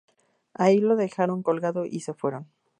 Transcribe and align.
Ahí 0.55 0.79
lo 0.79 0.95
dejaron 0.95 1.43
colgado 1.43 1.85
y 1.85 1.99
se 1.99 2.15
fueron. 2.15 2.47